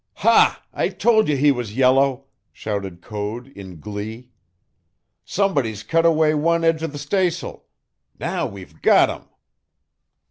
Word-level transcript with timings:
"Ha, 0.15 0.63
I 0.73 0.89
told 0.89 1.27
you 1.27 1.37
he 1.37 1.51
was 1.51 1.77
yellow!" 1.77 2.25
shouted 2.51 3.03
Code 3.03 3.49
in 3.49 3.79
glee. 3.79 4.31
"Somebody's 5.23 5.83
cut 5.83 6.07
away 6.07 6.33
one 6.33 6.63
edge 6.63 6.81
of 6.81 6.91
the 6.91 6.97
stays'l. 6.97 7.65
Now 8.17 8.47
we've 8.47 8.81
got 8.81 9.11
'em!" 9.11 9.29